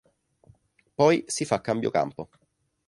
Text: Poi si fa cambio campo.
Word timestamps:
Poi 0.99 1.25
si 1.27 1.45
fa 1.45 1.61
cambio 1.61 1.91
campo. 1.91 2.27